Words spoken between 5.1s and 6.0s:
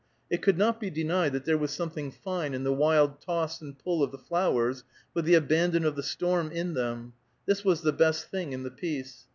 with the abandon of